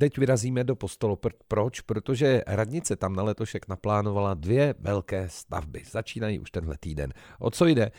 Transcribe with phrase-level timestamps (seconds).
[0.00, 1.36] teď vyrazíme do Postoloprt.
[1.48, 1.80] Proč?
[1.80, 5.82] Protože radnice tam na letošek naplánovala dvě velké stavby.
[5.90, 7.12] Začínají už tenhle týden.
[7.38, 7.90] O co jde?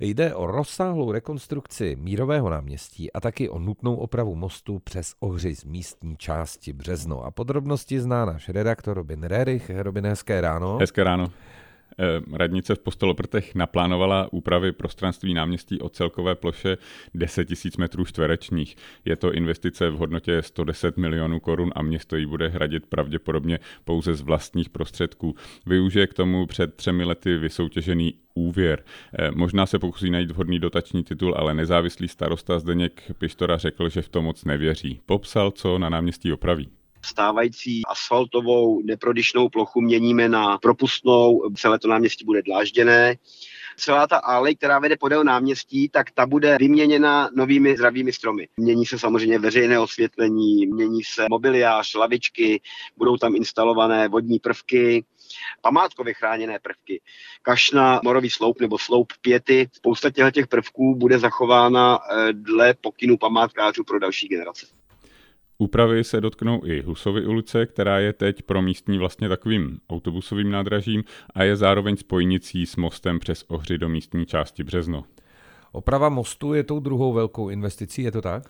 [0.00, 5.64] Jde o rozsáhlou rekonstrukci Mírového náměstí a taky o nutnou opravu mostu přes Ohři z
[5.64, 7.24] místní části Březno.
[7.24, 9.70] A podrobnosti zná náš redaktor Robin Rerich.
[9.70, 10.78] Robin, hezké ráno.
[10.78, 11.32] Hezké ráno.
[12.00, 16.76] Eh, radnice v Postoloprtech naplánovala úpravy prostranství náměstí o celkové ploše
[17.14, 18.76] 10 000 metrů čtverečních.
[19.04, 24.14] Je to investice v hodnotě 110 milionů korun a město ji bude hradit pravděpodobně pouze
[24.14, 25.34] z vlastních prostředků.
[25.66, 28.84] Využije k tomu před třemi lety vysoutěžený úvěr.
[29.18, 34.02] Eh, možná se pokusí najít vhodný dotační titul, ale nezávislý starosta Zdeněk Pištora řekl, že
[34.02, 35.00] v to moc nevěří.
[35.06, 36.68] Popsal, co na náměstí opraví
[37.02, 43.16] stávající asfaltovou neprodyšnou plochu měníme na propustnou, celé to náměstí bude dlážděné
[43.78, 48.48] celá ta alej, která vede podél náměstí, tak ta bude vyměněna novými zdravými stromy.
[48.56, 52.60] Mění se samozřejmě veřejné osvětlení, mění se mobiliář, lavičky,
[52.96, 55.04] budou tam instalované vodní prvky,
[55.60, 57.00] památkově chráněné prvky.
[57.42, 59.68] Kašna, morový sloup nebo sloup pěty.
[59.72, 64.77] Spousta těch prvků bude zachována eh, dle pokynu památkářů pro další generace.
[65.60, 71.04] Úpravy se dotknou i Husovy ulice, která je teď pro místní vlastně takovým autobusovým nádražím
[71.34, 75.04] a je zároveň spojnicí s mostem přes Ohři do místní části Březno.
[75.72, 78.42] Oprava mostu je tou druhou velkou investicí, je to tak?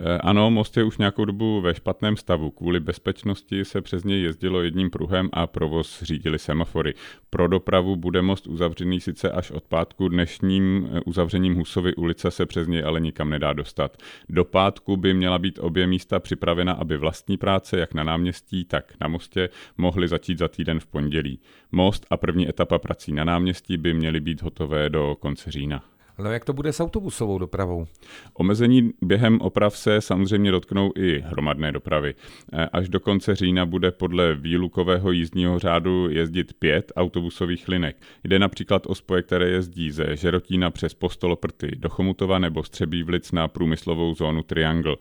[0.00, 2.50] Eh, ano, most je už nějakou dobu ve špatném stavu.
[2.50, 6.94] Kvůli bezpečnosti se přes něj jezdilo jedním pruhem a provoz řídili semafory.
[7.30, 10.08] Pro dopravu bude most uzavřený sice až od pátku.
[10.08, 13.96] Dnešním eh, uzavřením Husovy ulice se přes něj ale nikam nedá dostat.
[14.28, 18.92] Do pátku by měla být obě místa připravena, aby vlastní práce jak na náměstí, tak
[19.00, 19.48] na mostě
[19.78, 21.38] mohly začít za týden v pondělí.
[21.72, 25.91] Most a první etapa prací na náměstí by měly být hotové do konce října.
[26.18, 27.86] No jak to bude s autobusovou dopravou?
[28.34, 32.14] Omezení během oprav se samozřejmě dotknou i hromadné dopravy.
[32.52, 37.96] E, až do konce října bude podle výlukového jízdního řádu jezdit pět autobusových linek.
[38.24, 43.48] Jde například o spoje, které jezdí ze Žerotína přes Postoloprty do Chomutova nebo Střebívlic na
[43.48, 44.96] průmyslovou zónu Triangle.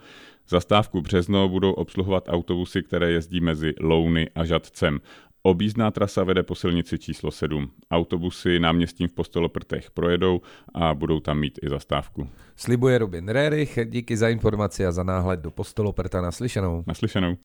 [0.50, 5.00] Zastávku Březno budou obsluhovat autobusy, které jezdí mezi Louny a Žadcem.
[5.44, 7.72] Objízdná trasa vede po silnici číslo 7.
[7.92, 10.42] Autobusy náměstím v Postoloprtech projedou
[10.74, 12.30] a budou tam mít i zastávku.
[12.56, 16.84] Slibuje Robin Rerich, díky za informaci a za náhled do Postoloprta naslyšenou.
[16.88, 17.38] Naslyšenou.